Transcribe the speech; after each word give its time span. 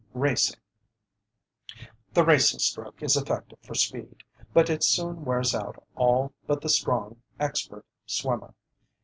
RACING 0.15 0.59
The 2.13 2.25
racing 2.25 2.57
stroke 2.57 3.03
is 3.03 3.15
effective 3.15 3.59
for 3.61 3.75
speed, 3.75 4.23
but 4.51 4.67
it 4.67 4.83
soon 4.83 5.25
wears 5.25 5.53
out 5.53 5.83
all 5.95 6.33
but 6.47 6.61
the 6.61 6.69
strong, 6.69 7.21
expert 7.39 7.85
swimmer. 8.07 8.55